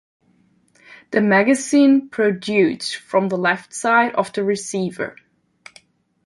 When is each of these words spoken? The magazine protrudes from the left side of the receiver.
The 1.11 1.21
magazine 1.21 2.09
protrudes 2.09 2.91
from 2.91 3.29
the 3.29 3.37
left 3.37 3.71
side 3.71 4.15
of 4.15 4.33
the 4.33 4.43
receiver. 4.43 5.15